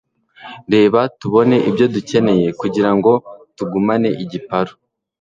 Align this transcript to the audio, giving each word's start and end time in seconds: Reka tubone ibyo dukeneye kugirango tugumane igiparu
Reka 0.73 0.99
tubone 1.19 1.55
ibyo 1.69 1.85
dukeneye 1.93 2.47
kugirango 2.59 3.11
tugumane 3.55 4.09
igiparu 4.23 4.73